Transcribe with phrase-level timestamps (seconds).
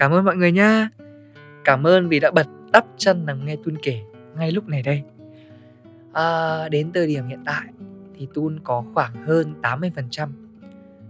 [0.00, 0.88] Cảm ơn mọi người nha.
[1.64, 4.00] Cảm ơn vì đã bật đắp chân nằm nghe Tun kể
[4.36, 5.02] ngay lúc này đây.
[6.12, 7.64] À, đến thời điểm hiện tại
[8.18, 10.28] thì Tun có khoảng hơn 80%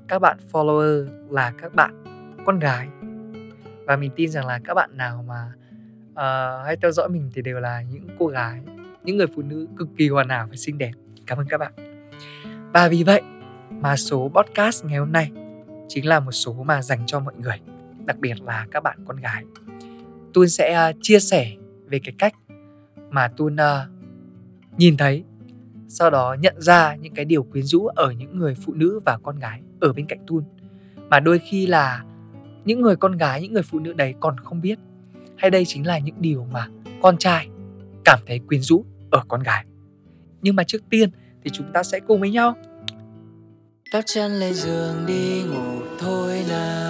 [0.08, 2.04] các bạn follower là các bạn
[2.46, 2.88] con gái
[3.86, 5.52] và mình tin rằng là các bạn nào mà
[6.12, 8.60] uh, hay theo dõi mình thì đều là những cô gái
[9.04, 10.92] những người phụ nữ cực kỳ hoàn hảo và xinh đẹp
[11.26, 11.72] cảm ơn các bạn
[12.72, 13.22] và vì vậy
[13.70, 15.30] mà số podcast ngày hôm nay
[15.88, 17.60] chính là một số mà dành cho mọi người
[18.06, 19.44] đặc biệt là các bạn con gái.
[20.34, 21.52] Tun sẽ ờ, chia sẻ
[21.86, 22.34] về cái cách
[23.10, 23.86] mà Tun ờ,
[24.76, 25.24] nhìn thấy,
[25.88, 29.18] sau đó nhận ra những cái điều quyến rũ ở những người phụ nữ và
[29.22, 30.44] con gái ở bên cạnh Tun.
[31.08, 32.04] Mà đôi khi là
[32.64, 34.78] những người con gái, những người phụ nữ đấy còn không biết,
[35.36, 36.68] hay đây chính là những điều mà
[37.02, 37.48] con trai
[38.04, 39.64] cảm thấy quyến rũ ở con gái.
[40.42, 41.10] Nhưng mà trước tiên
[41.44, 42.54] thì chúng ta sẽ cùng với nhau.
[43.92, 46.89] Đắp chân lên giường đi ngủ thôi nào.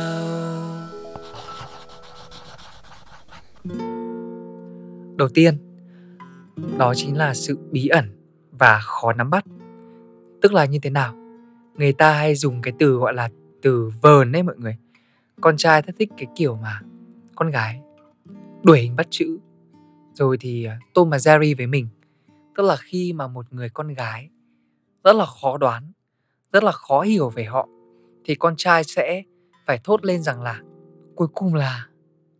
[5.20, 5.58] Đầu tiên.
[6.78, 8.04] Đó chính là sự bí ẩn
[8.52, 9.44] và khó nắm bắt.
[10.42, 11.14] Tức là như thế nào?
[11.74, 13.28] Người ta hay dùng cái từ gọi là
[13.62, 14.76] từ vờn đấy mọi người.
[15.40, 16.80] Con trai rất thích cái kiểu mà
[17.34, 17.80] con gái,
[18.62, 19.38] đuổi hình bắt chữ.
[20.12, 21.88] Rồi thì à, tôi Tom và Jerry với mình.
[22.56, 24.30] Tức là khi mà một người con gái
[25.04, 25.92] rất là khó đoán,
[26.52, 27.68] rất là khó hiểu về họ,
[28.24, 29.22] thì con trai sẽ
[29.66, 30.60] phải thốt lên rằng là
[31.14, 31.86] cuối cùng là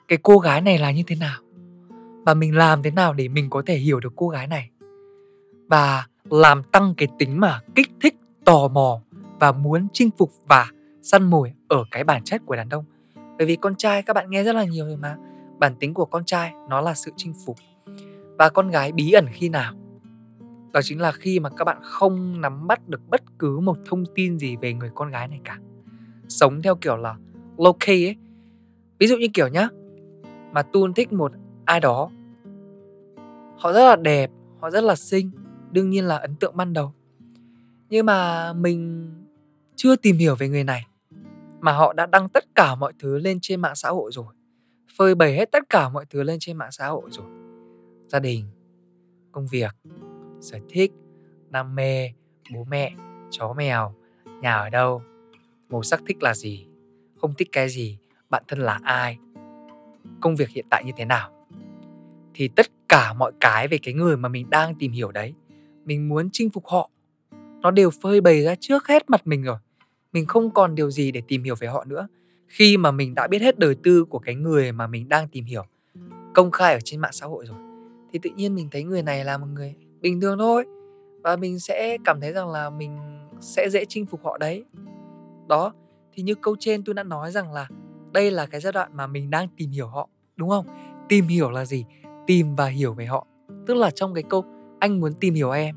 [0.09, 1.41] cái cô gái này là như thế nào?
[2.25, 4.71] Và mình làm thế nào để mình có thể hiểu được cô gái này?
[5.69, 9.01] Và làm tăng cái tính mà kích thích, tò mò
[9.41, 10.71] và muốn chinh phục và
[11.03, 12.85] săn mồi ở cái bản chất của đàn ông.
[13.39, 15.17] Bởi vì con trai các bạn nghe rất là nhiều rồi mà.
[15.59, 17.57] Bản tính của con trai nó là sự chinh phục.
[18.39, 19.75] Và con gái bí ẩn khi nào?
[20.73, 24.05] Đó chính là khi mà các bạn không nắm bắt được bất cứ một thông
[24.15, 25.59] tin gì về người con gái này cả.
[26.29, 27.17] Sống theo kiểu là
[27.57, 28.17] low key ấy.
[28.99, 29.69] Ví dụ như kiểu nhá,
[30.53, 31.33] mà tun thích một
[31.71, 32.11] ai đó.
[33.57, 35.31] Họ rất là đẹp, họ rất là xinh,
[35.71, 36.93] đương nhiên là ấn tượng ban đầu.
[37.89, 39.11] Nhưng mà mình
[39.77, 40.87] chưa tìm hiểu về người này,
[41.61, 44.35] mà họ đã đăng tất cả mọi thứ lên trên mạng xã hội rồi,
[44.97, 47.27] phơi bày hết tất cả mọi thứ lên trên mạng xã hội rồi.
[48.09, 48.45] Gia đình,
[49.33, 49.77] công việc,
[50.41, 50.93] sở thích,
[51.49, 52.13] đam mê,
[52.55, 52.93] bố mẹ,
[53.31, 53.95] chó mèo,
[54.41, 55.03] nhà ở đâu,
[55.69, 56.67] màu sắc thích là gì,
[57.21, 57.99] không thích cái gì,
[58.31, 59.19] bạn thân là ai,
[60.21, 61.40] công việc hiện tại như thế nào
[62.35, 65.35] thì tất cả mọi cái về cái người mà mình đang tìm hiểu đấy,
[65.85, 66.91] mình muốn chinh phục họ,
[67.61, 69.57] nó đều phơi bày ra trước hết mặt mình rồi.
[70.13, 72.09] Mình không còn điều gì để tìm hiểu về họ nữa.
[72.49, 75.45] Khi mà mình đã biết hết đời tư của cái người mà mình đang tìm
[75.45, 75.65] hiểu,
[76.35, 77.59] công khai ở trên mạng xã hội rồi,
[78.13, 80.65] thì tự nhiên mình thấy người này là một người bình thường thôi.
[81.23, 82.99] Và mình sẽ cảm thấy rằng là mình
[83.41, 84.65] sẽ dễ chinh phục họ đấy.
[85.49, 85.73] Đó,
[86.13, 87.69] thì như câu trên tôi đã nói rằng là
[88.13, 90.67] đây là cái giai đoạn mà mình đang tìm hiểu họ, đúng không?
[91.09, 91.85] Tìm hiểu là gì?
[92.27, 93.27] Tìm và hiểu về họ.
[93.67, 94.45] Tức là trong cái câu,
[94.79, 95.77] anh muốn tìm hiểu em.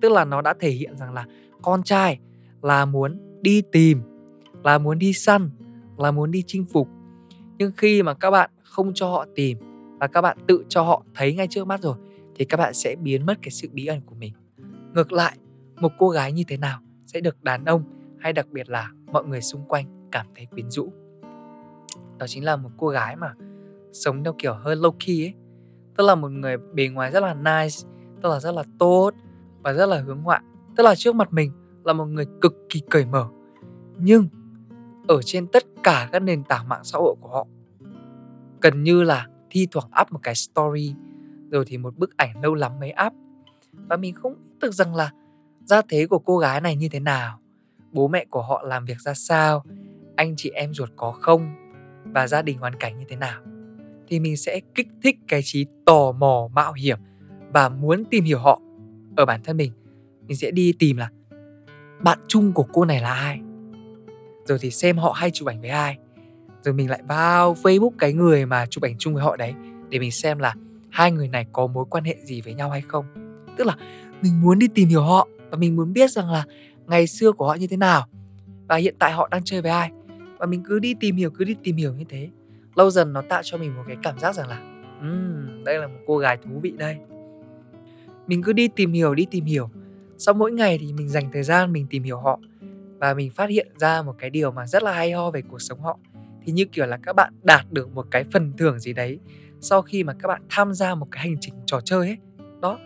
[0.00, 1.26] Tức là nó đã thể hiện rằng là
[1.62, 2.18] con trai
[2.62, 4.00] là muốn đi tìm,
[4.64, 5.50] là muốn đi săn,
[5.96, 6.88] là muốn đi chinh phục.
[7.58, 9.58] Nhưng khi mà các bạn không cho họ tìm
[10.00, 11.96] và các bạn tự cho họ thấy ngay trước mắt rồi,
[12.34, 14.32] thì các bạn sẽ biến mất cái sự bí ẩn của mình.
[14.94, 15.36] Ngược lại,
[15.80, 17.82] một cô gái như thế nào sẽ được đàn ông
[18.18, 20.92] hay đặc biệt là mọi người xung quanh cảm thấy quyến rũ?
[22.18, 23.34] Đó chính là một cô gái mà
[23.92, 25.34] sống theo kiểu hơi low key ấy
[25.96, 27.76] tức là một người bề ngoài rất là nice,
[28.22, 29.10] tức là rất là tốt
[29.62, 30.40] và rất là hướng ngoại.
[30.76, 31.52] Tức là trước mặt mình
[31.84, 33.28] là một người cực kỳ cởi mở.
[33.98, 34.28] Nhưng
[35.08, 37.46] ở trên tất cả các nền tảng mạng xã hội của họ,
[38.60, 40.94] gần như là thi thoảng up một cái story,
[41.50, 43.12] rồi thì một bức ảnh lâu lắm mới up.
[43.72, 45.10] Và mình không biết được rằng là
[45.64, 47.38] gia thế của cô gái này như thế nào,
[47.92, 49.64] bố mẹ của họ làm việc ra sao,
[50.16, 51.54] anh chị em ruột có không
[52.04, 53.40] và gia đình hoàn cảnh như thế nào
[54.12, 56.98] thì mình sẽ kích thích cái trí tò mò, mạo hiểm
[57.52, 58.60] và muốn tìm hiểu họ
[59.16, 59.72] ở bản thân mình.
[60.26, 61.10] Mình sẽ đi tìm là
[62.00, 63.40] bạn chung của cô này là ai?
[64.44, 65.98] Rồi thì xem họ hay chụp ảnh với ai.
[66.64, 69.54] Rồi mình lại vào facebook cái người mà chụp ảnh chung với họ đấy
[69.88, 70.54] để mình xem là
[70.90, 73.04] hai người này có mối quan hệ gì với nhau hay không.
[73.56, 73.76] Tức là
[74.22, 76.44] mình muốn đi tìm hiểu họ và mình muốn biết rằng là
[76.86, 78.06] ngày xưa của họ như thế nào
[78.68, 79.90] và hiện tại họ đang chơi với ai.
[80.38, 82.28] Và mình cứ đi tìm hiểu, cứ đi tìm hiểu như thế
[82.74, 84.60] lâu dần nó tạo cho mình một cái cảm giác rằng là
[85.00, 86.96] um, đây là một cô gái thú vị đây.
[88.26, 89.70] Mình cứ đi tìm hiểu đi tìm hiểu.
[90.18, 92.40] Sau mỗi ngày thì mình dành thời gian mình tìm hiểu họ
[92.98, 95.62] và mình phát hiện ra một cái điều mà rất là hay ho về cuộc
[95.62, 95.98] sống họ.
[96.44, 99.18] Thì như kiểu là các bạn đạt được một cái phần thưởng gì đấy
[99.60, 102.18] sau khi mà các bạn tham gia một cái hành trình trò chơi ấy.
[102.60, 102.78] Đó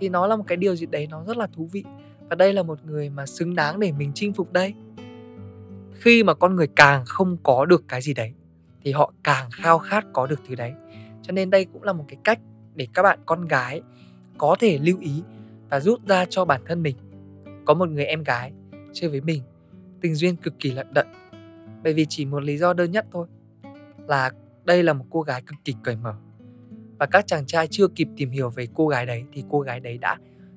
[0.00, 1.84] thì nó là một cái điều gì đấy nó rất là thú vị
[2.28, 4.74] và đây là một người mà xứng đáng để mình chinh phục đây.
[5.92, 8.32] Khi mà con người càng không có được cái gì đấy
[8.84, 10.72] thì họ càng khao khát có được thứ đấy.
[11.22, 12.40] Cho nên đây cũng là một cái cách
[12.74, 13.82] để các bạn con gái
[14.38, 15.22] có thể lưu ý
[15.70, 16.96] và rút ra cho bản thân mình.
[17.64, 18.52] Có một người em gái
[18.92, 19.42] chơi với mình,
[20.00, 21.06] tình duyên cực kỳ lận đận.
[21.82, 23.26] Bởi vì chỉ một lý do đơn nhất thôi,
[24.06, 24.30] là
[24.64, 26.14] đây là một cô gái cực kỳ cởi mở.
[26.98, 29.80] Và các chàng trai chưa kịp tìm hiểu về cô gái đấy thì cô gái
[29.80, 30.16] đấy đã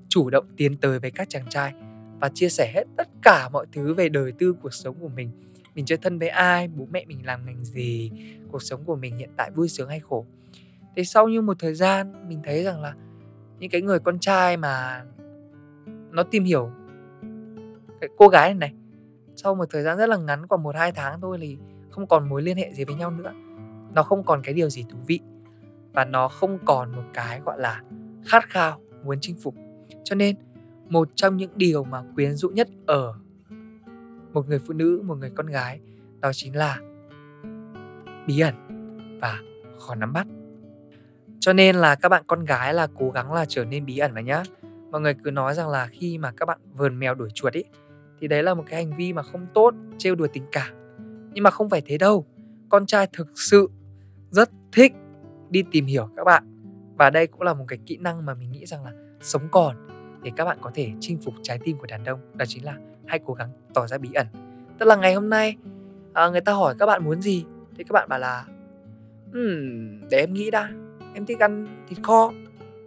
[0.09, 1.73] chủ động tiến tới với các chàng trai
[2.19, 5.31] và chia sẻ hết tất cả mọi thứ về đời tư cuộc sống của mình
[5.75, 8.11] mình chơi thân với ai, bố mẹ mình làm ngành gì,
[8.51, 10.25] cuộc sống của mình hiện tại vui sướng hay khổ.
[10.95, 12.95] Thế sau như một thời gian, mình thấy rằng là
[13.59, 15.03] những cái người con trai mà
[16.11, 16.69] nó tìm hiểu
[18.01, 18.73] cái cô gái này này,
[19.35, 21.57] sau một thời gian rất là ngắn, khoảng một hai tháng thôi thì
[21.89, 23.33] không còn mối liên hệ gì với nhau nữa.
[23.93, 25.19] Nó không còn cái điều gì thú vị
[25.93, 27.81] và nó không còn một cái gọi là
[28.25, 29.55] khát khao muốn chinh phục.
[30.03, 30.35] Cho nên,
[30.89, 33.13] một trong những điều mà quyến rũ nhất ở
[34.35, 35.79] một người phụ nữ, một người con gái,
[36.19, 36.79] đó chính là
[38.27, 38.55] bí ẩn
[39.21, 39.39] và
[39.79, 40.27] khó nắm bắt.
[41.39, 44.13] Cho nên là các bạn con gái là cố gắng là trở nên bí ẩn
[44.13, 44.43] vào nhá.
[44.91, 47.65] Mọi người cứ nói rằng là khi mà các bạn vờn mèo đuổi chuột ấy
[48.19, 50.75] thì đấy là một cái hành vi mà không tốt, trêu đùa tình cảm.
[51.33, 52.25] Nhưng mà không phải thế đâu.
[52.69, 53.69] Con trai thực sự
[54.29, 54.93] rất thích
[55.49, 56.43] đi tìm hiểu các bạn.
[56.97, 58.91] Và đây cũng là một cái kỹ năng mà mình nghĩ rằng là
[59.21, 59.75] sống còn
[60.23, 62.77] để các bạn có thể chinh phục trái tim của đàn ông, đó chính là
[63.07, 64.27] hãy cố gắng tỏ ra bí ẩn.
[64.79, 65.55] Tức là ngày hôm nay
[66.13, 67.45] à, người ta hỏi các bạn muốn gì
[67.77, 68.45] thì các bạn bảo là
[69.33, 70.69] hmm, để em nghĩ đã
[71.13, 72.31] em thích ăn thịt kho.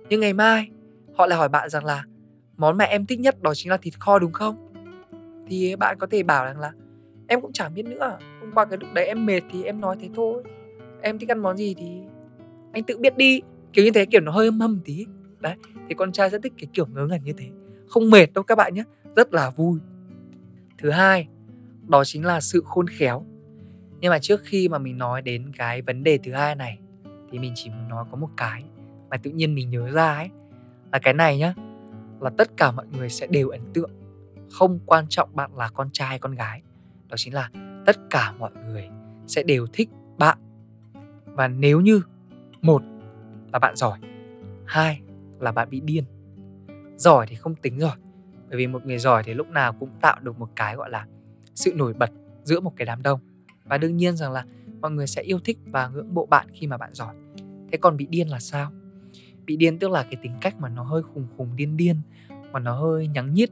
[0.08, 0.70] Nhưng ngày mai
[1.14, 2.04] họ lại hỏi bạn rằng là
[2.56, 4.72] món mà em thích nhất đó chính là thịt kho đúng không?
[5.46, 6.72] Thì bạn có thể bảo rằng là
[7.26, 9.96] em cũng chẳng biết nữa hôm qua cái lúc đấy em mệt thì em nói
[10.00, 10.42] thế thôi.
[11.00, 12.00] Em thích ăn món gì thì
[12.72, 13.40] anh tự biết đi.
[13.72, 15.06] Kiểu như thế kiểu nó hơi mâm tí.
[15.40, 15.54] Đấy
[15.88, 17.46] thì con trai rất thích cái kiểu ngớ ngẩn như thế.
[17.88, 18.82] Không mệt đâu các bạn nhé
[19.16, 19.78] rất là vui
[20.78, 21.28] thứ hai,
[21.88, 23.24] đó chính là sự khôn khéo.
[24.00, 26.78] Nhưng mà trước khi mà mình nói đến cái vấn đề thứ hai này,
[27.30, 28.64] thì mình chỉ muốn nói có một cái
[29.10, 30.28] mà tự nhiên mình nhớ ra ấy,
[30.92, 31.54] là cái này nhá,
[32.20, 33.90] là tất cả mọi người sẽ đều ấn tượng.
[34.50, 36.62] Không quan trọng bạn là con trai hay con gái,
[37.08, 37.50] đó chính là
[37.86, 38.88] tất cả mọi người
[39.26, 39.88] sẽ đều thích
[40.18, 40.38] bạn.
[41.24, 42.02] Và nếu như,
[42.62, 42.82] một
[43.52, 43.98] là bạn giỏi,
[44.66, 45.00] hai
[45.40, 46.04] là bạn bị điên.
[46.96, 47.92] Giỏi thì không tính rồi
[48.48, 51.06] bởi vì một người giỏi thì lúc nào cũng tạo được một cái, gọi là,
[51.54, 52.10] sự nổi bật
[52.44, 53.20] giữa một cái đám đông.
[53.64, 54.44] Và đương nhiên rằng là
[54.80, 57.14] mọi người sẽ yêu thích và ngưỡng mộ bạn khi mà bạn giỏi.
[57.72, 58.72] Thế còn bị điên là sao?
[59.46, 61.96] Bị điên tức là cái tính cách mà nó hơi khùng khùng, điên điên,
[62.52, 63.50] mà nó hơi nhắng nhít.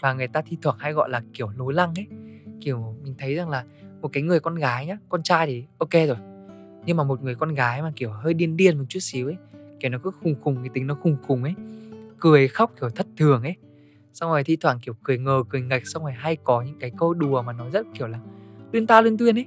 [0.00, 2.06] Và người ta thi thoảng hay gọi là kiểu lối lăng ấy.
[2.60, 3.64] Kiểu mình thấy rằng là
[4.00, 6.16] một cái người con gái nhá, con trai thì ok rồi.
[6.86, 9.36] Nhưng mà một người con gái mà kiểu hơi điên điên một chút xíu ấy,
[9.80, 11.54] kiểu nó cứ khùng khùng, cái tính nó khùng khùng ấy,
[12.18, 13.56] cười khóc kiểu thất thường ấy
[14.12, 16.92] xong rồi thi thoảng kiểu cười ngờ cười ngạch xong rồi hay có những cái
[16.98, 18.18] câu đùa mà nó rất kiểu là
[18.72, 19.46] luyên ta luyên tuyên ấy.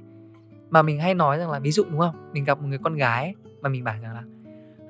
[0.70, 2.30] Mà mình hay nói rằng là ví dụ đúng không?
[2.32, 4.22] Mình gặp một người con gái ấy, mà mình bảo rằng là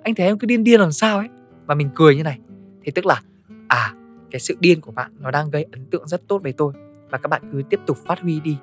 [0.02, 1.28] anh thấy em cứ điên điên làm sao ấy?
[1.66, 2.38] Mà mình cười như này.
[2.82, 3.22] Thì tức là
[3.68, 3.94] à
[4.30, 6.72] cái sự điên của bạn nó đang gây ấn tượng rất tốt với tôi
[7.10, 8.58] và các bạn cứ tiếp tục phát huy đi.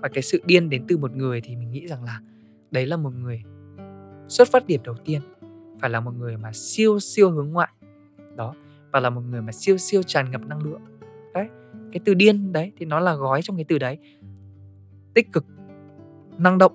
[0.00, 2.20] Và cái sự điên đến từ một người thì mình nghĩ rằng là
[2.70, 3.42] đấy là một người
[4.28, 5.20] xuất phát điểm đầu tiên
[5.80, 7.68] phải là một người mà siêu siêu hướng ngoại.
[8.36, 8.54] Đó
[8.94, 10.80] và là một người mà siêu siêu tràn ngập năng lượng.
[11.34, 11.48] Đấy,
[11.92, 13.98] cái từ điên đấy thì nó là gói trong cái từ đấy.
[15.14, 15.44] Tích cực,
[16.38, 16.72] năng động,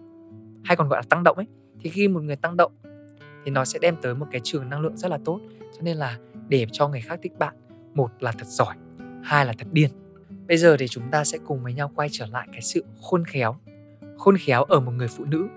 [0.64, 1.48] hay còn gọi là tăng động ấy.
[1.80, 2.72] Thì khi một người tăng động
[3.46, 5.40] thì nó sẽ đem tới một cái trường năng lượng rất là tốt.
[5.60, 6.18] Cho nên là
[6.48, 7.56] để cho người khác thích bạn,
[7.94, 8.76] một là thật giỏi,
[9.24, 9.92] hai là thật điên.
[10.48, 13.24] Bây giờ thì chúng ta sẽ cùng với nhau quay trở lại cái sự khôn
[13.26, 13.56] khéo.
[14.18, 15.48] Khôn khéo ở một người phụ nữ,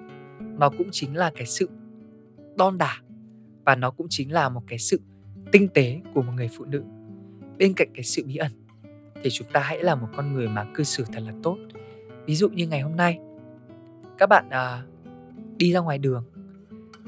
[0.41, 1.69] nó cũng chính là cái sự
[2.57, 2.97] đon đả
[3.65, 5.01] và nó cũng chính là một cái sự
[5.53, 6.83] tinh tế của một người phụ nữ.
[7.59, 8.53] Bên cạnh cái sự bí ẩn
[9.23, 11.57] thì chúng ta hãy là một con người mà cư xử thật là tốt.
[12.27, 13.19] Ví dụ như ngày hôm nay
[14.19, 14.83] các bạn à,
[15.57, 16.25] đi ra ngoài đường.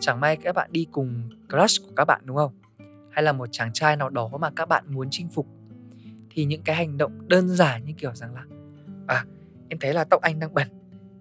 [0.00, 2.52] Chẳng may các bạn đi cùng crush của các bạn đúng không?
[3.10, 5.46] Hay là một chàng trai nào đó mà các bạn muốn chinh phục.
[6.30, 8.44] Thì những cái hành động đơn giản như kiểu rằng là
[9.06, 9.24] à
[9.68, 10.68] em thấy là tóc anh đang bẩn.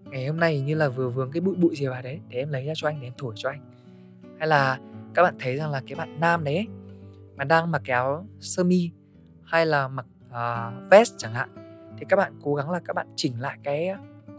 [0.06, 2.50] Ngày hôm nay như là vừa vướng cái bụi bụi gì vào đấy để em
[2.50, 3.62] lấy ra cho anh để em thổi cho anh.
[4.40, 4.80] Hay là
[5.14, 6.68] các bạn thấy rằng là cái bạn nam đấy
[7.36, 8.92] mà đang mặc áo sơ mi
[9.44, 11.50] hay là mặc uh, vest chẳng hạn
[11.98, 13.90] thì các bạn cố gắng là các bạn chỉnh lại cái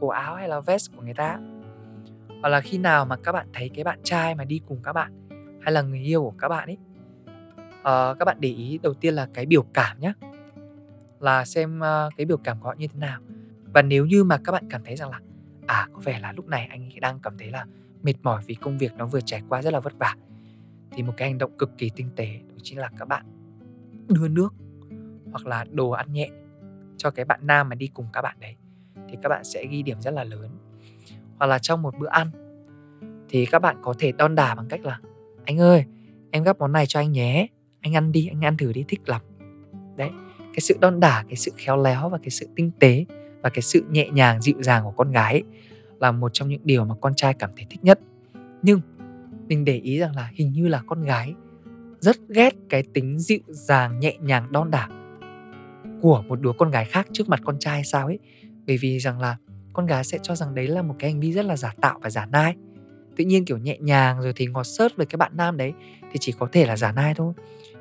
[0.00, 1.38] cổ áo hay là vest của người ta.
[2.42, 4.92] Hoặc là khi nào mà các bạn thấy cái bạn trai mà đi cùng các
[4.92, 5.28] bạn
[5.62, 6.78] hay là người yêu của các bạn ấy
[7.70, 10.12] uh, các bạn để ý đầu tiên là cái biểu cảm nhé
[11.20, 13.20] là xem uh, cái biểu cảm của họ như thế nào.
[13.72, 15.20] Và nếu như mà các bạn cảm thấy rằng là
[15.66, 17.66] à có vẻ là lúc này anh ấy đang cảm thấy là
[18.02, 20.14] mệt mỏi vì công việc nó vừa trải qua rất là vất vả
[20.94, 23.24] thì một cái hành động cực kỳ tinh tế đó chính là các bạn
[24.08, 24.54] đưa nước
[25.32, 26.28] hoặc là đồ ăn nhẹ
[26.96, 28.56] cho cái bạn nam mà đi cùng các bạn đấy
[29.08, 30.50] thì các bạn sẽ ghi điểm rất là lớn.
[31.38, 32.30] Hoặc là trong một bữa ăn
[33.28, 34.98] thì các bạn có thể đon đả bằng cách là
[35.44, 35.84] anh ơi
[36.30, 37.46] em gắp món này cho anh nhé
[37.80, 39.20] anh ăn đi anh ăn thử đi thích lắm.
[39.96, 43.04] Đấy cái sự đon đả cái sự khéo léo và cái sự tinh tế
[43.42, 45.42] và cái sự nhẹ nhàng dịu dàng của con gái ấy,
[46.00, 48.00] là một trong những điều mà con trai cảm thấy thích nhất.
[48.62, 48.80] Nhưng
[49.48, 51.34] mình để ý rằng là hình như là con gái
[52.00, 54.88] rất ghét cái tính dịu dàng, nhẹ nhàng, đon đả
[56.02, 58.18] của một đứa con gái khác trước mặt con trai sao ấy.
[58.66, 59.36] Bởi vì rằng là
[59.72, 61.98] con gái sẽ cho rằng đấy là một cái hành vi rất là giả tạo
[62.02, 62.56] và giả nai.
[63.16, 65.72] Tự nhiên kiểu nhẹ nhàng rồi thì ngọt sớt với cái bạn nam đấy
[66.12, 67.32] thì chỉ có thể là giả nai thôi.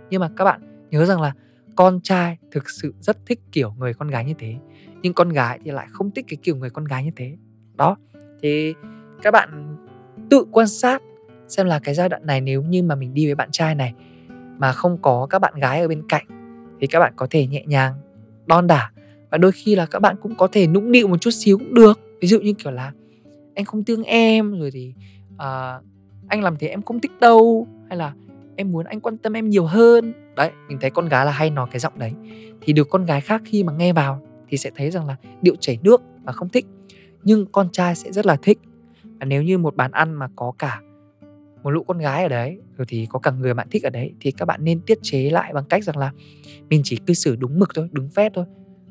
[0.10, 1.34] Nhưng mà các bạn nhớ rằng là
[1.76, 4.56] con trai thực sự rất thích kiểu người con gái như thế,
[5.02, 7.38] nhưng con gái thì lại không thích cái kiểu người con gái như thế.
[7.76, 7.98] Đó,
[8.42, 8.74] thì
[9.22, 9.78] các bạn
[10.30, 11.02] tự quan sát
[11.54, 13.94] xem là cái giai đoạn này nếu như mà mình đi với bạn trai này
[14.58, 16.26] mà không có các bạn gái ở bên cạnh
[16.80, 17.94] thì các bạn có thể nhẹ nhàng
[18.46, 18.92] đon đả.
[19.30, 21.74] Và đôi khi là các bạn cũng có thể nũng nịu một chút xíu cũng
[21.74, 22.00] được.
[22.22, 22.92] Ví dụ như kiểu là
[23.56, 24.94] anh không thương em rồi thì
[25.36, 25.84] uh,
[26.28, 28.14] anh làm thế em không thích đâu hay là
[28.56, 31.50] em muốn anh quan tâm em nhiều hơn đấy mình thấy con gái là hay
[31.50, 32.12] nói cái giọng đấy.
[32.62, 35.56] Thì được con gái khác khi mà nghe vào thì sẽ thấy rằng là điệu
[35.60, 36.66] chảy nước và không thích.
[37.24, 38.60] Nhưng con trai sẽ rất là thích.
[39.20, 40.82] Và nếu như một bàn ăn mà có cả
[41.64, 44.14] một lũ con gái ở đấy, rồi thì có cả người bạn thích ở đấy,
[44.20, 46.12] thì các bạn nên tiết chế lại bằng cách rằng là
[46.70, 48.46] mình chỉ cư xử đúng mực thôi, đúng phép thôi,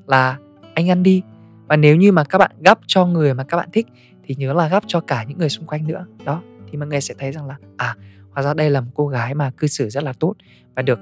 [0.06, 0.38] là
[0.74, 1.22] anh ăn đi.
[1.66, 3.86] Và nếu như mà các bạn gắp cho người mà các bạn thích,
[4.24, 6.06] thì nhớ là gắp cho cả những người xung quanh nữa.
[6.24, 7.96] Đó, thì mọi người sẽ thấy rằng là à
[8.30, 10.34] hóa ra đây là một cô gái mà cư xử rất là tốt
[10.74, 10.98] và được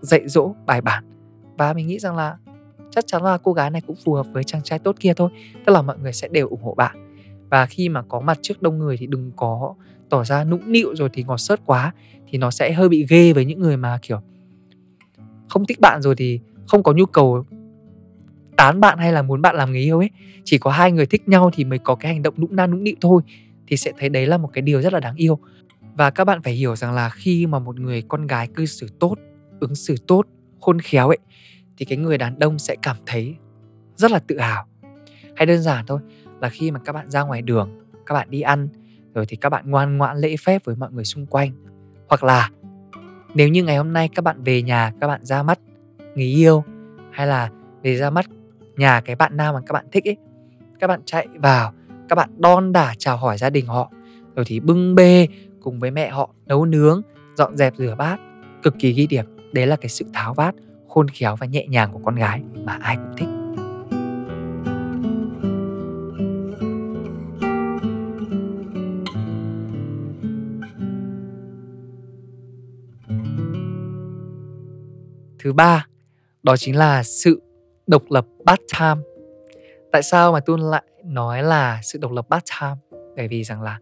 [0.00, 1.04] dạy dỗ, bài bản.
[1.58, 2.36] Và mình nghĩ rằng là
[2.90, 5.30] chắc chắn là cô gái này cũng phù hợp với chàng trai tốt kia thôi,
[5.66, 7.14] tức là mọi người sẽ đều ủng hộ bạn.
[7.50, 9.74] Và khi mà có mặt trước đông người thì đừng có
[10.10, 11.92] tỏ ra nũng nịu rồi thì ngọt sớt quá,
[12.28, 14.20] thì nó sẽ hơi bị ghê với những người mà, kiểu,
[15.48, 17.44] không thích bạn rồi thì không có nhu cầu
[18.56, 20.10] tán bạn hay là muốn bạn làm người yêu ấy.
[20.44, 22.84] Chỉ có hai người thích nhau thì mới có cái hành động nũng na nũng
[22.84, 23.22] nịu thôi,
[23.66, 25.38] thì sẽ thấy đấy là một cái điều rất là đáng yêu.
[25.94, 28.88] Và các bạn phải hiểu rằng là khi mà một người con gái cư xử
[28.98, 29.14] tốt,
[29.60, 30.26] ứng xử tốt,
[30.60, 31.18] khôn khéo ấy,
[31.76, 33.34] thì cái người đàn ông sẽ cảm thấy
[33.96, 34.66] rất là tự hào.
[35.36, 36.00] Hay đơn giản thôi
[36.40, 37.70] là khi mà các bạn ra ngoài đường,
[38.06, 38.68] các bạn đi ăn
[39.18, 41.50] rồi thì các bạn ngoan ngoãn lễ phép với mọi người xung quanh.
[42.08, 42.50] Hoặc là,
[43.34, 45.58] nếu như ngày hôm nay các bạn về nhà, các bạn ra mắt
[46.14, 46.64] người yêu,
[47.10, 47.50] hay là
[47.82, 48.26] về ra mắt
[48.76, 50.16] nhà cái bạn nam mà các bạn thích ấy,
[50.80, 51.72] các bạn chạy vào,
[52.08, 53.90] các bạn đon đả chào hỏi gia đình họ,
[54.36, 55.28] rồi thì bưng bê
[55.60, 57.02] cùng với mẹ họ nấu nướng,
[57.34, 58.20] dọn dẹp rửa bát,
[58.62, 59.24] cực kỳ ghi điểm.
[59.52, 60.54] Đấy là cái sự tháo vát,
[60.88, 63.37] khôn khéo và nhẹ nhàng của con gái mà ai cũng thích.
[75.38, 75.86] Thứ ba,
[76.42, 77.42] đó chính là sự
[77.86, 79.00] độc lập part time
[79.92, 83.62] tại sao mà tôi lại nói là sự độc lập part time bởi vì rằng
[83.62, 83.78] là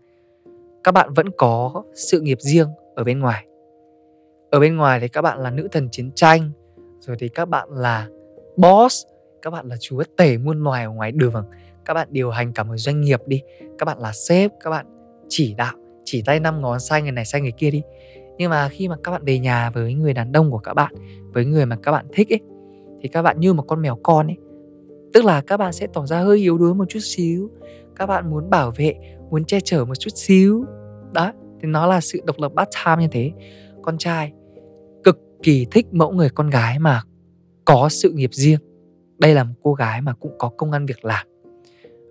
[0.84, 3.46] các bạn vẫn có sự nghiệp riêng ở bên ngoài.
[4.50, 6.50] Ở bên ngoài thì các bạn là nữ thần chiến tranh,
[7.00, 8.08] rồi thì các bạn là
[8.56, 9.06] boss,
[9.42, 11.44] các bạn là chúa tể muôn loài ở ngoài đường.
[11.84, 13.42] Các bạn điều hành cả một doanh nghiệp đi,
[13.78, 14.86] các bạn là sếp, các bạn
[15.28, 17.82] chỉ đạo, chỉ tay năm ngón, sai người này, sai người kia đi
[18.38, 20.94] nhưng mà khi mà các bạn về nhà với người đàn ông của các bạn,
[21.32, 22.40] với người mà các bạn thích ấy,
[23.00, 24.36] thì các bạn như một con mèo con ấy.
[25.12, 27.50] Tức là các bạn sẽ tỏ ra hơi yếu đuối một chút xíu,
[27.96, 28.94] các bạn muốn bảo vệ,
[29.30, 30.64] muốn che chở một chút xíu.
[31.12, 33.32] Đó, thì nó là sự độc lập bát tham như thế.
[33.82, 34.32] Con trai
[35.04, 37.02] cực kỳ thích mẫu người con gái mà
[37.64, 38.60] có sự nghiệp riêng.
[39.18, 41.26] Đây là một cô gái mà cũng có công ăn việc làm.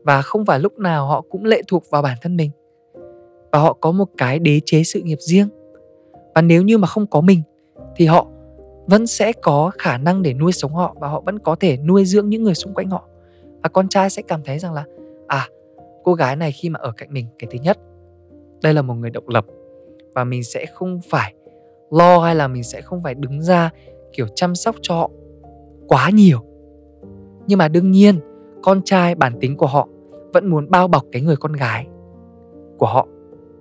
[0.03, 2.51] Và không phải lúc nào họ cũng lệ thuộc vào bản thân mình.
[3.51, 5.50] Và họ có một cái đế chế sự nghiệp riêng
[6.36, 7.42] và nếu như mà không có mình,
[7.96, 8.27] thì họ
[8.88, 12.06] vẫn sẽ có khả năng để nuôi sống họ và họ vẫn có thể nuôi
[12.06, 13.08] dưỡng những người xung quanh họ.
[13.63, 14.86] Và con trai sẽ cảm thấy rằng là
[15.27, 15.50] à
[16.04, 17.77] cô gái này khi mà ở cạnh mình, cái thứ nhất,
[18.63, 19.46] đây là một người độc lập
[20.15, 21.34] và mình sẽ không phải
[21.92, 23.70] lo hay là mình sẽ không phải đứng ra,
[24.13, 25.10] kiểu, chăm sóc cho họ
[25.88, 26.39] quá nhiều.
[27.48, 28.20] Nhưng mà đương nhiên,
[28.63, 29.88] con trai bản tính của họ
[30.34, 31.88] vẫn muốn bao bọc cái người con gái
[32.77, 33.08] của họ.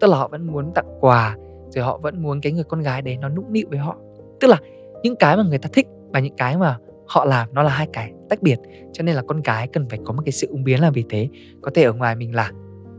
[0.00, 1.36] Tức là họ vẫn muốn tặng quà
[1.74, 3.96] rồi họ vẫn muốn cái người con gái đấy nó nũng nịu với họ.
[4.40, 4.58] Tức là
[5.02, 7.86] những cái mà người ta thích và những cái mà họ làm nó là hai
[7.92, 8.58] cái tách biệt.
[8.92, 11.04] Cho nên là con gái cần phải có một cái sự ứng biến là vì
[11.08, 11.28] thế.
[11.62, 12.50] Có thể ở ngoài mình là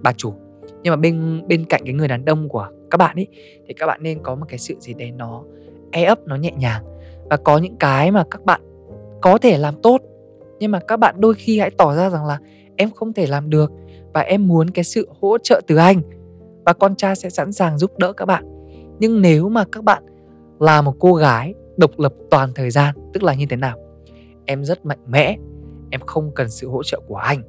[0.03, 0.33] bà chủ.
[0.83, 3.27] Nhưng mà bên bên cạnh cái người đàn ông của các bạn ấy,
[3.67, 5.43] thì các bạn nên có một cái sự gì đấy nó
[5.91, 6.83] e ấp, nó nhẹ nhàng.
[7.29, 8.61] Và có những cái mà các bạn
[9.21, 10.01] có thể làm tốt,
[10.59, 12.39] nhưng mà các bạn đôi khi hãy tỏ ra rằng là
[12.75, 13.71] em không thể làm được
[14.13, 16.01] và em muốn cái sự hỗ trợ từ anh.
[16.65, 18.54] Và con trai sẽ sẵn sàng giúp đỡ các bạn
[18.99, 20.03] nhưng nếu mà các bạn
[20.59, 23.77] là một cô gái độc lập toàn thời gian, tức là như thế nào?
[24.45, 25.37] Em rất mạnh mẽ,
[25.89, 27.41] em không cần sự hỗ trợ của anh.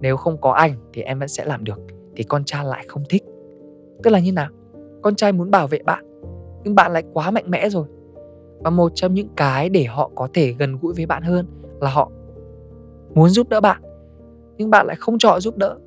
[0.00, 1.80] Nếu không có anh thì em vẫn sẽ làm được,
[2.16, 3.24] thì con trai lại không thích.
[4.02, 4.48] Tức là như nào?
[5.02, 6.04] Con trai muốn bảo vệ bạn,
[6.64, 7.86] nhưng bạn lại quá mạnh mẽ rồi.
[8.58, 11.46] Và một trong những cái để họ có thể gần gũi với bạn hơn
[11.80, 12.10] là họ
[13.14, 13.82] muốn giúp đỡ bạn,
[14.56, 15.78] nhưng bạn lại không cho họ giúp đỡ,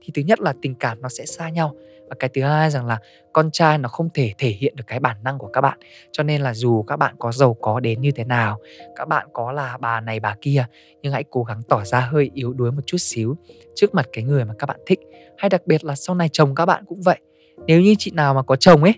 [0.00, 1.74] thì thứ nhất là tình cảm nó sẽ xa nhau
[2.14, 2.98] và cái thứ hai rằng là
[3.32, 5.78] con trai nó không thể thể hiện được cái bản năng của các bạn.
[6.12, 8.58] Cho nên là dù các bạn có giàu có đến như thế nào,
[8.96, 10.66] các bạn có là bà này bà kia,
[11.02, 13.36] nhưng hãy cố gắng tỏ ra hơi yếu đuối một chút xíu
[13.74, 15.00] trước mặt cái người mà các bạn thích.
[15.38, 17.18] Hay đặc biệt là sau này chồng các bạn cũng vậy.
[17.66, 18.94] Nếu như chị nào mà có chồng ấy,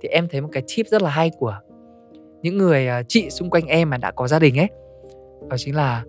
[0.00, 1.58] thì em thấy một cái tip rất là hay của
[2.42, 4.68] những người à, chị xung quanh em mà đã có gia đình ấy.
[5.48, 6.04] Đó chính là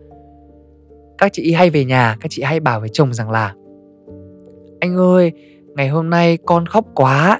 [1.17, 3.55] các chị hay về nhà, các chị hay bảo với chồng rằng là,
[4.79, 5.31] anh ơi
[5.75, 7.39] ngày hôm nay con khóc quá.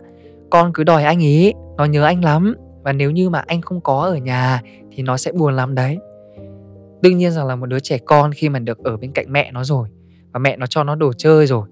[0.49, 2.55] Con cứ đòi anh ý, nó nhớ anh lắm.
[2.83, 5.97] Và nếu như mà anh không có ở nhà thì nó sẽ buồn lắm đấy.
[7.01, 9.51] Đương nhiên rằng là một đứa trẻ con khi mà được ở bên cạnh mẹ
[9.51, 9.89] nó rồi,
[10.31, 11.67] và mẹ nó cho nó đồ chơi rồi,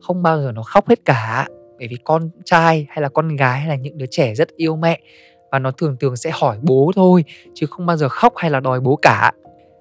[0.00, 1.46] không bao giờ nó khóc hết cả.
[1.78, 4.76] Bởi vì con trai hay là con gái hay là những đứa trẻ rất yêu
[4.76, 5.00] mẹ,
[5.50, 7.24] và nó thường thường sẽ hỏi bố thôi,
[7.54, 9.32] chứ không bao giờ khóc hay là đòi bố cả.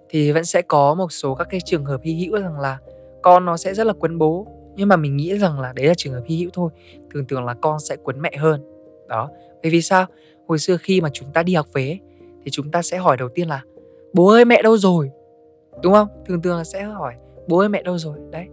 [0.09, 2.77] Thì vẫn sẽ có một số các cái trường hợp hy hữu rằng là
[3.21, 4.47] con nó sẽ rất là quấn bố
[4.79, 6.71] nhưng mà mình nghĩ rằng là đấy là trường hợp hy hữu thôi.
[7.13, 8.61] Thường thường là con sẽ quấn mẹ hơn.
[9.07, 9.29] Đó.
[9.63, 10.05] Bởi vì sao?
[10.47, 11.97] Hồi xưa khi mà chúng ta đi học về
[12.43, 13.61] thì chúng ta sẽ hỏi đầu tiên là
[14.13, 15.11] bố ơi mẹ đâu rồi?
[15.83, 16.07] Đúng không?
[16.27, 17.13] Thường thường là sẽ hỏi
[17.47, 18.17] bố ơi mẹ đâu rồi?
[18.31, 18.47] Đấy.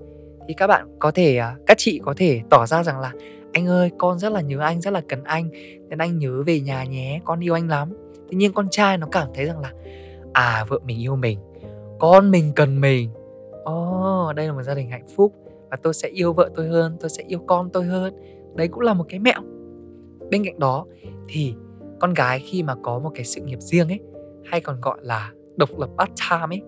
[0.49, 3.13] Thì các bạn có thể à, các chị có thể tỏ ra rằng là
[3.53, 5.51] anh ơi con rất là nhớ anh rất là cần anh
[5.89, 7.93] nên anh nhớ về nhà nhé con yêu anh lắm.
[8.31, 9.73] Tuy nhiên con trai nó cảm thấy rằng là
[10.33, 11.39] à vợ mình yêu mình
[11.99, 13.11] con mình cần mình.
[13.65, 15.33] Ồ oh, đây là một gia đình hạnh phúc
[15.71, 18.15] và tôi sẽ yêu vợ tôi hơn tôi sẽ yêu con tôi hơn.
[18.55, 19.41] Đấy cũng là một cái mẹo.
[20.31, 20.87] Bên cạnh đó
[21.29, 21.55] thì
[22.01, 24.01] con gái khi mà có một cái sự nghiệp riêng ấy
[24.45, 26.63] hay còn gọi là độc lập part time ấy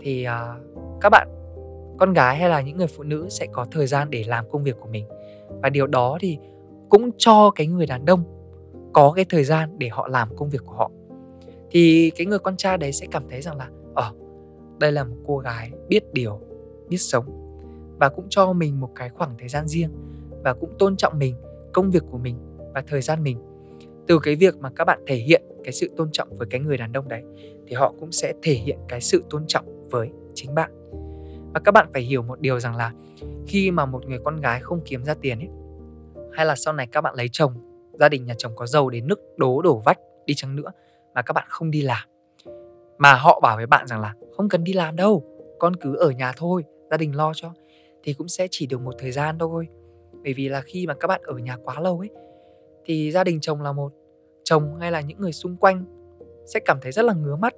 [0.00, 1.28] thì uh, các bạn
[1.98, 4.62] con gái hay là những người phụ nữ sẽ có thời gian để làm công
[4.62, 5.06] việc của mình.
[5.62, 6.38] Và điều đó thì
[6.88, 8.22] cũng cho cái người đàn ông
[8.92, 10.90] có cái thời gian để họ làm công việc của họ.
[11.70, 14.12] Thì cái người con trai đấy sẽ cảm thấy rằng là ờ
[14.78, 16.40] đây là một cô gái biết điều
[16.88, 17.39] biết sống
[18.00, 19.90] và cũng cho mình một cái khoảng thời gian riêng.
[20.44, 21.34] Và cũng tôn trọng mình,
[21.72, 22.36] công việc của mình
[22.74, 23.38] và thời gian mình.
[24.06, 26.76] Từ cái việc mà các bạn thể hiện cái sự tôn trọng với cái người
[26.76, 27.22] đàn ông đấy,
[27.66, 30.70] thì họ cũng sẽ thể hiện cái sự tôn trọng với chính bạn.
[31.54, 32.92] Và các bạn phải hiểu một điều rằng là
[33.46, 35.48] khi mà một người con gái không kiếm ra tiền ấy,
[36.32, 37.52] hay là sau này các bạn lấy chồng,
[37.92, 40.72] gia đình nhà chồng có giàu đến nức đố đổ vách, đi chăng nữa
[41.14, 42.08] mà các bạn không đi làm.
[42.98, 45.24] Mà họ bảo với bạn rằng là không cần đi làm đâu,
[45.58, 47.52] con cứ ở nhà thôi, gia đình lo cho
[48.02, 49.68] thì cũng sẽ chỉ được một thời gian thôi.
[50.24, 52.10] Bởi vì là khi mà các bạn ở nhà quá lâu ấy,
[52.84, 53.92] thì gia đình chồng là một,
[54.44, 55.84] chồng hay là những người xung quanh
[56.46, 57.54] sẽ cảm thấy rất là ngứa mắt.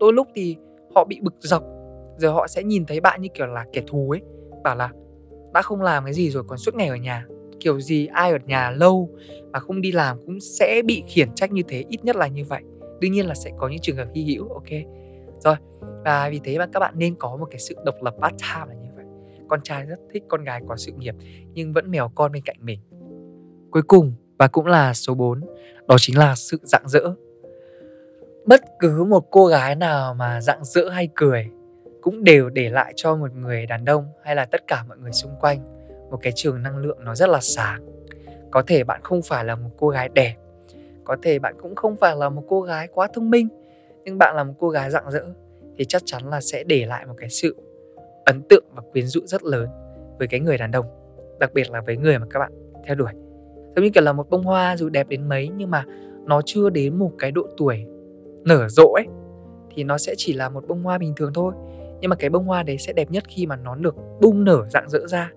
[0.00, 0.56] Đôi lúc thì
[0.94, 1.64] họ bị bực dọc,
[2.16, 4.20] rồi họ sẽ nhìn thấy bạn như kiểu là kẻ thù ấy,
[4.62, 4.90] bảo là
[5.52, 7.26] đã không làm cái gì rồi còn suốt ngày ở nhà.
[7.60, 9.10] Kiểu gì ai ở nhà lâu
[9.52, 12.44] mà không đi làm cũng sẽ bị khiển trách như thế, ít nhất là như
[12.44, 12.62] vậy.
[13.00, 14.68] Đương nhiên là sẽ có những trường hợp hy hữu, ok.
[15.38, 15.54] Rồi,
[16.04, 18.66] và vì thế mà các bạn nên có một cái sự độc lập part time
[18.68, 18.83] là như
[19.48, 21.14] con trai rất thích con gái có sự nghiệp
[21.52, 22.80] nhưng vẫn mèo con bên cạnh mình.
[23.70, 25.40] Cuối cùng, và cũng là số 4
[25.88, 27.14] đó chính là sự rạng rỡ.
[28.46, 31.50] Bất cứ một cô gái nào mà rạng rỡ hay cười
[32.02, 35.12] cũng đều để lại cho một người đàn ông hay là tất cả mọi người
[35.12, 35.58] xung quanh
[36.10, 37.86] một cái trường năng lượng nó rất là sáng.
[38.50, 40.34] Có thể bạn không phải là một cô gái đẹp,
[41.04, 43.48] có thể bạn cũng không phải là một cô gái quá thông minh,
[44.04, 45.24] nhưng bạn là một cô gái rạng rỡ
[45.76, 47.56] thì chắc chắn là sẽ để lại một cái sự
[48.24, 49.68] ấn tượng và quyến rũ rất lớn
[50.18, 50.86] với cái người đàn ông,
[51.40, 52.52] đặc biệt là với người mà các bạn
[52.86, 53.12] theo đuổi.
[53.76, 55.84] Giống như kiểu là một bông hoa dù đẹp đến mấy nhưng mà
[56.24, 57.86] nó chưa đến một cái độ tuổi
[58.44, 59.06] nở rộ ấy,
[59.74, 61.54] thì nó sẽ chỉ là một bông hoa bình thường thôi.
[62.00, 64.66] Nhưng mà cái bông hoa đấy sẽ đẹp nhất khi mà nó được bung nở
[64.68, 65.32] rạng rỡ ra.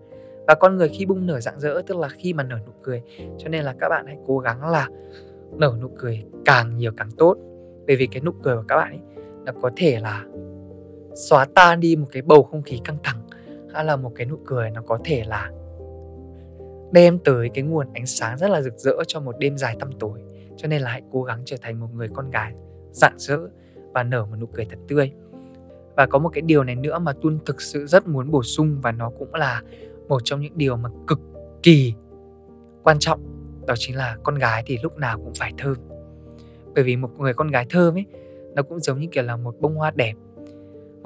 [0.47, 3.01] Và con người khi bung nở rạng rỡ, tức là khi mà nở nụ cười,
[3.37, 4.87] cho nên là các bạn hãy cố gắng là
[5.51, 7.35] nở nụ cười càng nhiều càng tốt.
[7.87, 8.99] Bởi vì cái nụ cười của các bạn ấy,
[9.45, 10.25] nó có thể là
[11.17, 13.21] xóa tan đi một cái bầu không khí căng thẳng,
[13.73, 15.51] hay là một cái nụ cười nó có thể là
[16.91, 19.91] đem tới cái nguồn ánh sáng rất là rực rỡ cho một đêm dài tăm
[19.99, 20.19] tối.
[20.57, 22.53] Cho nên là hãy cố gắng trở thành một người con gái
[22.91, 23.37] rạng rỡ
[23.93, 25.11] và nở một nụ cười thật tươi.
[25.95, 28.77] Và có một cái điều này nữa mà tuân thực sự rất muốn bổ sung
[28.81, 29.61] và nó cũng là
[30.07, 31.19] một trong những điều mà cực
[31.63, 31.93] kỳ
[32.83, 33.19] quan trọng,
[33.67, 35.77] đó chính là con gái thì lúc nào cũng phải thơm.
[36.75, 38.05] Bởi vì một người con gái thơm ấy,
[38.55, 40.13] nó cũng giống như kiểu là một bông hoa đẹp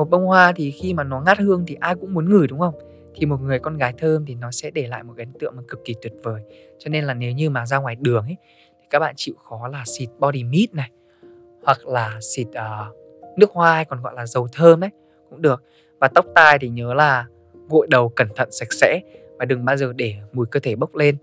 [0.02, 2.60] một bông hoa thì khi mà nó ngát hương thì ai cũng muốn ngửi đúng
[2.60, 2.74] không?
[3.16, 5.54] Thì một người con gái thơm thì nó sẽ để lại một cái ấn tượng
[5.56, 6.42] mà cực kỳ tuyệt vời.
[6.80, 8.38] Cho nên là nếu như mà ra ngoài đường ấy
[8.80, 10.92] thì các bạn chịu khó là xịt body mist này
[11.64, 12.96] hoặc là xịt uh,
[13.38, 14.90] nước hoa hay còn gọi là dầu thơm đấy
[15.30, 15.64] cũng được.
[16.00, 17.26] Và tóc tai thì nhớ là
[17.70, 19.00] gội đầu cẩn thận sạch sẽ
[19.40, 21.18] và đừng bao giờ để mùi cơ thể bốc lên.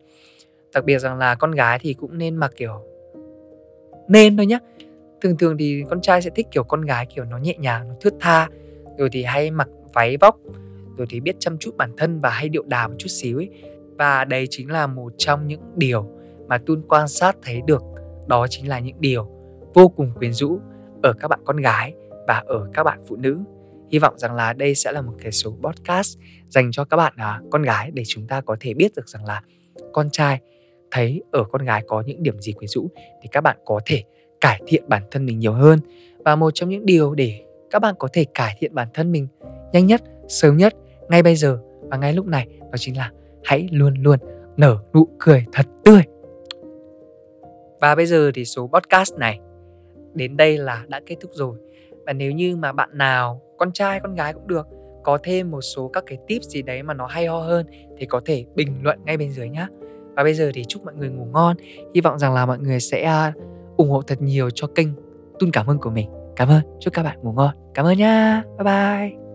[0.74, 2.82] Đặc biệt rằng là con gái thì cũng nên mặc kiểu
[4.08, 4.58] nên thôi nhá.
[5.20, 7.94] Thường thường thì con trai sẽ thích kiểu con gái kiểu nó nhẹ nhàng nó
[8.00, 8.48] thướt tha
[8.98, 10.36] rồi thì hay mặc váy vóc
[10.96, 13.48] rồi thì biết chăm chút bản thân và hay điệu đà một chút xíu ấy
[13.98, 16.06] và đây chính là một trong những điều
[16.48, 17.82] mà Tun quan sát thấy được.
[18.26, 19.28] Đó chính là những điều
[19.74, 20.60] vô cùng quyến rũ
[21.02, 21.94] ở các bạn con gái
[22.26, 23.38] và ở các bạn phụ nữ.
[23.90, 27.12] Hy vọng rằng là đây sẽ là một cái số podcast dành cho các bạn
[27.16, 29.42] à, con gái để chúng ta có thể biết được rằng là
[29.92, 30.40] con trai
[30.90, 32.88] thấy ở con gái có những điểm gì quyến rũ
[33.22, 34.02] thì các bạn có thể
[34.40, 35.78] cải thiện bản thân mình nhiều hơn.
[36.24, 39.28] Và một trong những điều để các bạn có thể cải thiện bản thân mình
[39.72, 40.74] nhanh nhất, sớm nhất,
[41.08, 42.46] ngay bây giờ và ngay lúc này.
[42.60, 43.10] Đó chính là
[43.44, 44.18] hãy luôn luôn
[44.56, 46.02] nở nụ cười thật tươi.
[47.80, 49.40] Và bây giờ thì số podcast này
[50.14, 51.58] đến đây là đã kết thúc rồi.
[52.06, 54.66] Và nếu như mà bạn nào, con trai, con gái cũng được,
[55.04, 57.66] có thêm một số các cái tips gì đấy mà nó hay ho hơn
[57.98, 59.68] thì có thể bình luận ngay bên dưới nhá.
[60.16, 61.56] Và bây giờ thì chúc mọi người ngủ ngon.
[61.94, 63.32] Hy vọng rằng là mọi người sẽ à,
[63.76, 64.88] ủng hộ thật nhiều cho kênh
[65.38, 66.62] tun cảm ơn của mình cảm ơn.
[66.80, 67.54] Chúc các bạn ngủ ngon.
[67.74, 68.42] Cảm ơn nha.
[68.58, 69.27] Bye bye.